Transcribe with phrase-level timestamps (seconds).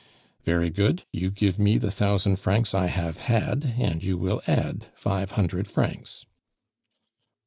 [0.43, 4.87] "Very good, you give me the thousand francs I have had and you will add
[4.95, 6.25] five hundred francs."